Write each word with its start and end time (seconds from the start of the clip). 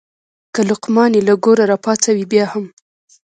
که 0.53 0.61
لقمان 0.69 1.11
یې 1.17 1.21
له 1.27 1.35
ګوره 1.43 1.63
راپاڅوې 1.71 2.25
بیا 2.31 2.45
هم. 2.53 2.65